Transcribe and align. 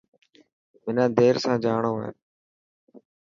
منا 0.83 1.05
دير 1.17 1.35
سان 1.43 1.55
جاڻو 1.63 1.91
هي. 2.01 2.09